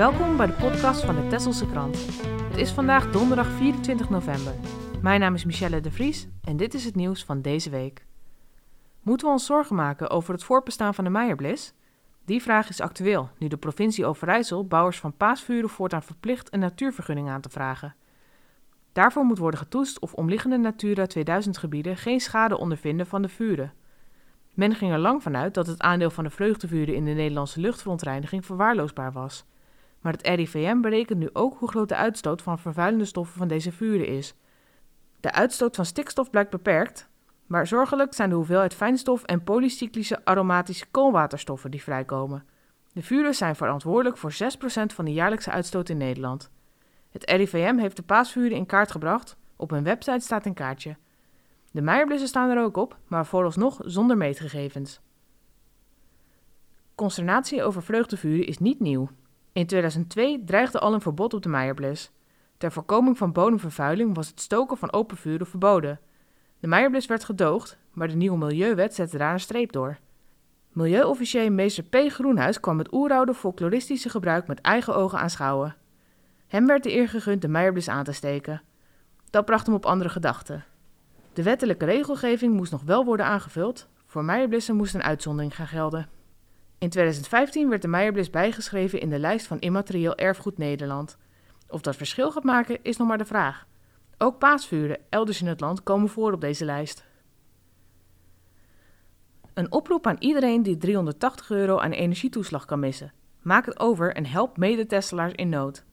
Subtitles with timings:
[0.00, 1.96] Welkom bij de podcast van de Tesselse Krant.
[2.48, 4.54] Het is vandaag donderdag 24 november.
[5.02, 8.06] Mijn naam is Michelle de Vries en dit is het nieuws van deze week.
[9.02, 11.74] Moeten we ons zorgen maken over het voortbestaan van de Meijerblis?
[12.24, 17.28] Die vraag is actueel nu de provincie Overijssel bouwers van paasvuren voortaan verplicht een natuurvergunning
[17.28, 17.94] aan te vragen.
[18.92, 23.72] Daarvoor moet worden getoetst of omliggende Natura 2000 gebieden geen schade ondervinden van de vuren.
[24.54, 28.46] Men ging er lang vanuit dat het aandeel van de vreugdevuren in de Nederlandse luchtverontreiniging
[28.46, 29.44] verwaarloosbaar was.
[30.00, 33.72] Maar het RIVM berekent nu ook hoe groot de uitstoot van vervuilende stoffen van deze
[33.72, 34.34] vuren is.
[35.20, 37.08] De uitstoot van stikstof blijkt beperkt,
[37.46, 42.44] maar zorgelijk zijn de hoeveelheid fijnstof en polycyclische aromatische koolwaterstoffen die vrijkomen.
[42.92, 44.36] De vuren zijn verantwoordelijk voor 6%
[44.94, 46.50] van de jaarlijkse uitstoot in Nederland.
[47.10, 49.36] Het RIVM heeft de paasvuren in kaart gebracht.
[49.56, 50.96] Op hun website staat een kaartje.
[51.70, 55.00] De Meijerblussen staan er ook op, maar vooralsnog zonder meetgegevens.
[56.94, 59.08] Consternatie over vreugdevuren is niet nieuw.
[59.52, 62.10] In 2002 dreigde al een verbod op de Meijerbles.
[62.58, 66.00] Ter voorkoming van bodemvervuiling was het stoken van open vuren verboden.
[66.60, 69.98] De Meijerbles werd gedoogd, maar de nieuwe Milieuwet zette daar een streep door.
[70.72, 71.96] Milieuofficier meester P.
[72.12, 75.76] Groenhuis kwam het oeroude folkloristische gebruik met eigen ogen aanschouwen.
[76.46, 78.62] Hem werd de eer gegund de Meijerblis aan te steken.
[79.30, 80.64] Dat bracht hem op andere gedachten.
[81.32, 83.88] De wettelijke regelgeving moest nog wel worden aangevuld.
[84.06, 86.08] Voor Meijerblissen moest een uitzondering gaan gelden.
[86.80, 91.16] In 2015 werd de Meijerblis bijgeschreven in de lijst van immaterieel erfgoed Nederland.
[91.68, 93.66] Of dat verschil gaat maken is nog maar de vraag.
[94.18, 97.04] Ook paasvuren elders in het land komen voor op deze lijst.
[99.54, 103.12] Een oproep aan iedereen die 380 euro aan energietoeslag kan missen.
[103.42, 105.84] Maak het over en help mede-Tesselaars in nood.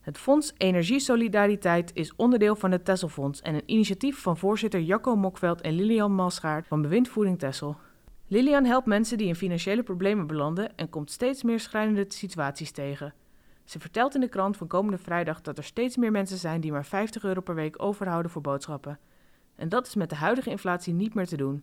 [0.00, 5.60] Het Fonds Energiesolidariteit is onderdeel van het Tesselfonds en een initiatief van voorzitter Jacco Mokveld
[5.60, 7.76] en Lilian Malschaert van Bewindvoering Tessel.
[8.28, 13.14] Lilian helpt mensen die in financiële problemen belanden en komt steeds meer schrijnende situaties tegen.
[13.64, 16.72] Ze vertelt in de krant van komende vrijdag dat er steeds meer mensen zijn die
[16.72, 18.98] maar 50 euro per week overhouden voor boodschappen.
[19.54, 21.62] En dat is met de huidige inflatie niet meer te doen.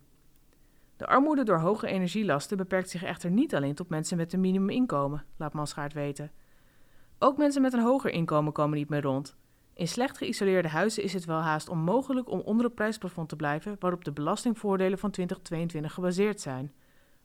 [0.97, 5.25] De armoede door hoge energielasten beperkt zich echter niet alleen tot mensen met een minimuminkomen,
[5.37, 6.31] laat Malschaert weten.
[7.19, 9.35] Ook mensen met een hoger inkomen komen niet meer rond.
[9.75, 13.75] In slecht geïsoleerde huizen is het wel haast onmogelijk om onder het prijsplafond te blijven
[13.79, 16.73] waarop de belastingvoordelen van 2022 gebaseerd zijn.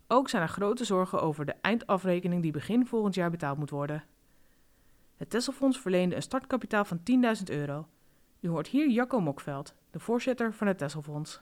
[0.06, 4.04] Ook zijn er grote zorgen over de eindafrekening die begin volgend jaar betaald moet worden.
[5.16, 7.00] Het Tesselfonds verleende een startkapitaal van
[7.38, 7.86] 10.000 euro.
[8.40, 11.40] U hoort hier Jacco Mokveld, de voorzitter van het Tesselfonds.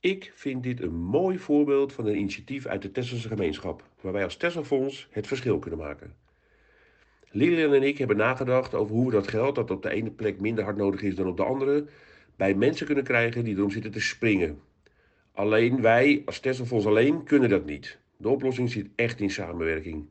[0.00, 4.24] Ik vind dit een mooi voorbeeld van een initiatief uit de Tesselse gemeenschap, waar wij
[4.24, 6.14] als Tesselfonds het verschil kunnen maken.
[7.32, 10.40] Lilian en ik hebben nagedacht over hoe we dat geld, dat op de ene plek
[10.40, 11.86] minder hard nodig is dan op de andere,
[12.36, 14.60] bij mensen kunnen krijgen die erom zitten te springen.
[15.32, 17.98] Alleen wij als Tesselfonds alleen kunnen dat niet.
[18.16, 20.08] De oplossing zit echt in samenwerking.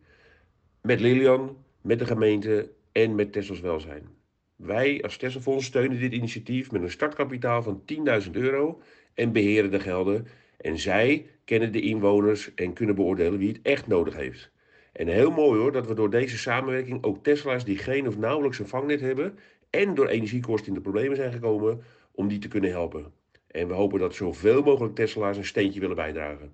[0.82, 4.08] Met Lilian, met de gemeente en met Tessels Welzijn.
[4.56, 7.84] Wij als Tesselfonds steunen dit initiatief met een startkapitaal van
[8.26, 8.82] 10.000 euro
[9.14, 10.28] en beheren de gelden.
[10.58, 14.52] En zij kennen de inwoners en kunnen beoordelen wie het echt nodig heeft.
[15.00, 18.60] En heel mooi hoor, dat we door deze samenwerking ook Tesla's die geen of nauwelijks
[18.60, 19.40] een vangnet hebben
[19.70, 23.14] en door energiekosten in de problemen zijn gekomen, om die te kunnen helpen.
[23.48, 26.54] En we hopen dat zoveel mogelijk Tesla's een steentje willen bijdragen.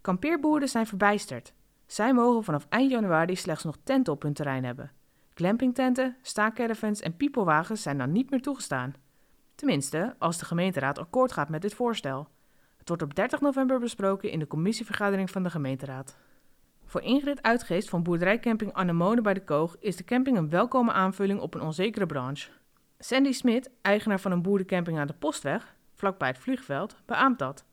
[0.00, 1.54] Kampeerboeren zijn verbijsterd.
[1.86, 4.92] Zij mogen vanaf eind januari slechts nog tenten op hun terrein hebben.
[5.34, 8.94] Glampingtenten, staakcaravans en piepelwagens zijn dan niet meer toegestaan.
[9.54, 12.28] Tenminste, als de gemeenteraad akkoord gaat met dit voorstel.
[12.92, 16.16] Wordt op 30 november besproken in de commissievergadering van de gemeenteraad.
[16.84, 21.40] Voor Ingrid Uitgeest van boerderijcamping Anemone bij de Koog is de camping een welkome aanvulling
[21.40, 22.50] op een onzekere branche.
[22.98, 27.64] Sandy Smit, eigenaar van een boerencamping aan de Postweg, vlakbij het vliegveld, beaamt dat.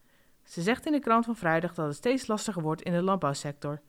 [0.44, 3.82] Ze zegt in de krant van vrijdag dat het steeds lastiger wordt in de landbouwsector.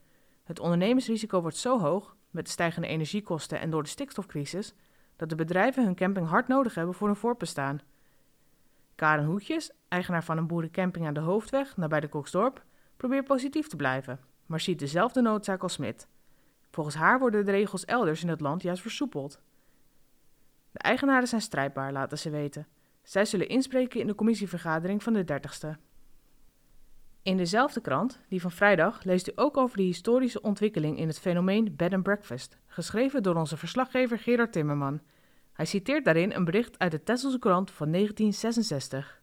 [0.45, 4.75] Het ondernemersrisico wordt zo hoog, met de stijgende energiekosten en door de stikstofcrisis,
[5.17, 7.81] dat de bedrijven hun camping hard nodig hebben voor hun voortbestaan.
[9.01, 12.65] Karen Hoetjes, eigenaar van een boerencamping aan de Hoofdweg, nabij de Koksdorp,
[12.97, 16.09] probeert positief te blijven, maar ziet dezelfde noodzaak als Smit.
[16.71, 19.41] Volgens haar worden de regels elders in het land juist versoepeld.
[20.71, 22.67] De eigenaren zijn strijdbaar, laten ze weten.
[23.03, 25.81] Zij zullen inspreken in de commissievergadering van de 30ste.
[27.23, 31.21] In dezelfde krant, die van vrijdag, leest u ook over de historische ontwikkeling in het
[31.21, 35.01] fenomeen bed and breakfast, geschreven door onze verslaggever Gerard Timmerman.
[35.61, 39.21] Hij citeert daarin een bericht uit de Tesselse krant van 1966.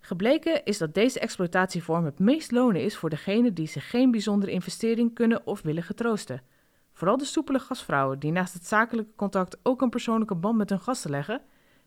[0.00, 4.52] Gebleken is dat deze exploitatievorm het meest lonen is voor degenen die zich geen bijzondere
[4.52, 6.42] investering kunnen of willen getroosten.
[6.92, 10.80] Vooral de soepele gastvrouwen die naast het zakelijke contact ook een persoonlijke band met hun
[10.80, 11.42] gasten leggen,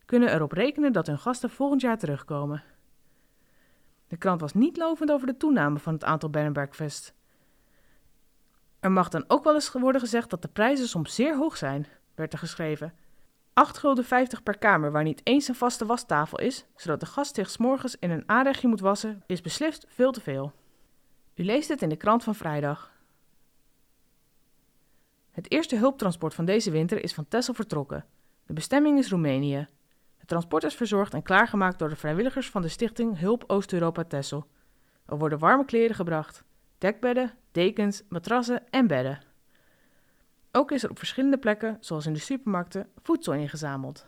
[0.05, 2.63] kunnen erop rekenen dat hun gasten volgend jaar terugkomen.
[4.07, 7.13] De krant was niet lovend over de toename van het aantal breakfast.
[8.79, 11.87] Er mag dan ook wel eens worden gezegd dat de prijzen soms zeer hoog zijn,
[12.15, 12.93] werd er geschreven.
[13.53, 17.35] 8 gulden 50 per kamer waar niet eens een vaste wastafel is, zodat de gast
[17.35, 20.53] zich morgens in een aanrechtje moet wassen, is beslist veel te veel.
[21.35, 22.91] U leest het in de krant van vrijdag.
[25.31, 28.05] Het eerste hulptransport van deze winter is van Texel vertrokken.
[28.45, 29.67] De bestemming is Roemenië.
[30.17, 34.47] Het transport is verzorgd en klaargemaakt door de vrijwilligers van de stichting Hulp Oost-Europa Texel.
[35.05, 36.43] Er worden warme kleren gebracht,
[36.77, 39.32] dekbedden, dekens, matrassen en bedden.
[40.55, 44.05] Ook is er op verschillende plekken, zoals in de supermarkten, voedsel ingezameld.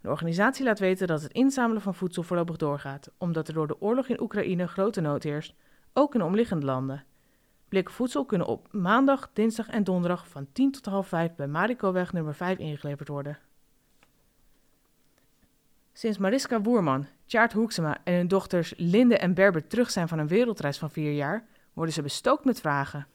[0.00, 3.80] De organisatie laat weten dat het inzamelen van voedsel voorlopig doorgaat, omdat er door de
[3.80, 5.54] oorlog in Oekraïne grote nood heerst,
[5.92, 7.04] ook in omliggende landen.
[7.68, 12.12] Blikken voedsel kunnen op maandag, dinsdag en donderdag van 10 tot half 5 bij Marikoweg
[12.12, 13.38] nummer 5 ingeleverd worden.
[15.92, 20.28] Sinds Mariska Woerman, Tjaart Hoeksema en hun dochters Linde en Berber terug zijn van een
[20.28, 23.06] wereldreis van vier jaar, worden ze bestookt met vragen.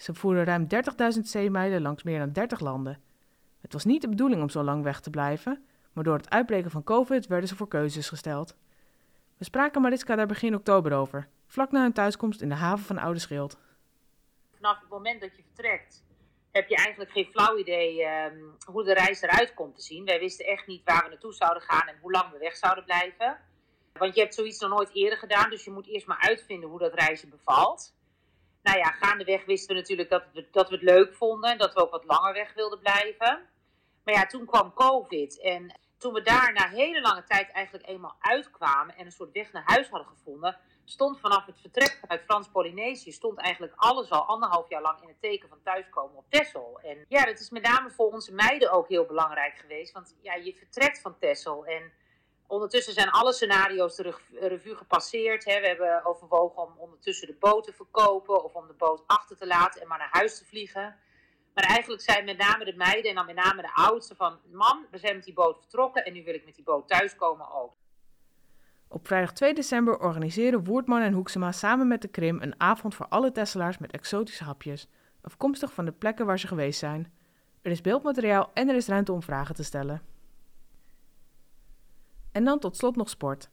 [0.00, 0.66] Ze voeren ruim
[1.14, 3.02] 30.000 zeemijlen langs meer dan 30 landen.
[3.60, 6.70] Het was niet de bedoeling om zo lang weg te blijven, maar door het uitbreken
[6.70, 8.56] van COVID werden ze voor keuzes gesteld.
[9.36, 12.98] We spraken Mariska daar begin oktober over, vlak na hun thuiskomst in de haven van
[12.98, 13.58] Oude Schild.
[14.54, 16.04] Vanaf het moment dat je vertrekt,
[16.50, 20.04] heb je eigenlijk geen flauw idee ehm, hoe de reis eruit komt te zien.
[20.04, 22.84] Wij wisten echt niet waar we naartoe zouden gaan en hoe lang we weg zouden
[22.84, 23.38] blijven.
[23.92, 26.78] Want je hebt zoiets nog nooit eerder gedaan, dus je moet eerst maar uitvinden hoe
[26.78, 27.98] dat reisje bevalt.
[28.62, 31.74] Nou ja, gaandeweg wisten we natuurlijk dat we, dat we het leuk vonden en dat
[31.74, 33.48] we ook wat langer weg wilden blijven.
[34.04, 38.16] Maar ja, toen kwam COVID en toen we daar na hele lange tijd eigenlijk eenmaal
[38.20, 43.12] uitkwamen en een soort weg naar huis hadden gevonden, stond vanaf het vertrek uit Frans-Polynesië,
[43.12, 46.80] stond eigenlijk alles al anderhalf jaar lang in het teken van thuiskomen op Texel.
[46.82, 50.34] En ja, dat is met name voor onze meiden ook heel belangrijk geweest, want ja,
[50.34, 51.92] je vertrekt van Texel en
[52.50, 55.44] ondertussen zijn alle scenario's de revue gepasseerd.
[55.44, 55.60] Hè.
[55.60, 59.46] We hebben overwogen om ondertussen de boot te verkopen of om de boot achter te
[59.46, 60.96] laten en maar naar huis te vliegen.
[61.54, 64.38] Maar eigenlijk zijn met name de meiden en dan met name de oudsten van...
[64.52, 67.52] Mam, we zijn met die boot vertrokken en nu wil ik met die boot thuiskomen
[67.52, 67.72] ook.
[68.88, 73.06] Op vrijdag 2 december organiseren Woertman en Hoeksema samen met de Krim een avond voor
[73.08, 74.88] alle Tesselaars met exotische hapjes,
[75.22, 77.12] afkomstig van de plekken waar ze geweest zijn.
[77.62, 80.09] Er is beeldmateriaal en er is ruimte om vragen te stellen.
[82.32, 83.50] En dan tot slot nog sport.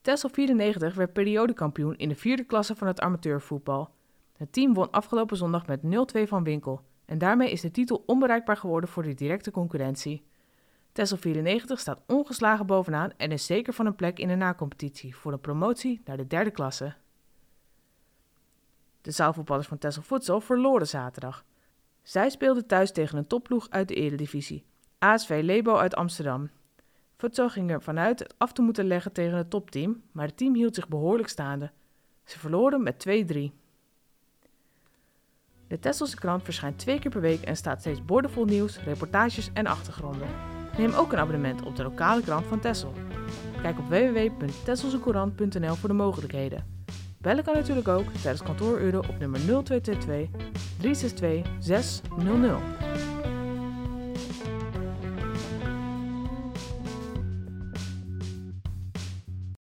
[0.00, 3.90] Tessel 94 werd periodekampioen in de vierde klasse van het amateurvoetbal.
[4.36, 8.56] Het team won afgelopen zondag met 0-2 van Winkel en daarmee is de titel onbereikbaar
[8.56, 10.24] geworden voor de directe concurrentie.
[10.92, 15.32] Tessel 94 staat ongeslagen bovenaan en is zeker van een plek in de nacompetitie voor
[15.32, 16.94] een promotie naar de derde klasse.
[19.00, 21.44] De zaalvoetballers van Tessel Futsal verloren zaterdag.
[22.02, 24.64] Zij speelden thuis tegen een topploeg uit de eredivisie,
[24.98, 26.50] ASV Lebo uit Amsterdam.
[27.16, 30.54] Futsal ging er vanuit het af te moeten leggen tegen het topteam, maar het team
[30.54, 31.70] hield zich behoorlijk staande.
[32.24, 33.10] Ze verloren met 2-3.
[35.68, 39.66] De Tesselse krant verschijnt twee keer per week en staat steeds boordevol nieuws, reportages en
[39.66, 40.28] achtergronden.
[40.78, 42.92] Neem ook een abonnement op de lokale krant van Tessel.
[43.62, 46.84] Kijk op www.tesselsecourant.nl voor de mogelijkheden.
[47.18, 50.28] Bellen kan natuurlijk ook tijdens kantooruren op nummer 0222
[50.78, 53.05] 362 600.